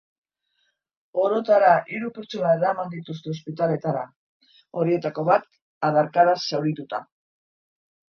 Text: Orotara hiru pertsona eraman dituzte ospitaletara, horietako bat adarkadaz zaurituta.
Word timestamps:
Orotara 1.23 1.73
hiru 1.95 2.07
pertsona 2.15 2.53
eraman 2.59 2.89
dituzte 2.93 3.31
ospitaletara, 3.33 4.01
horietako 4.81 5.27
bat 5.29 5.45
adarkadaz 5.91 6.35
zaurituta. 6.47 7.03